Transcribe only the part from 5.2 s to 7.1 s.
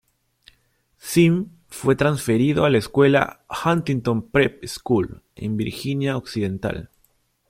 en Virginia Occidental.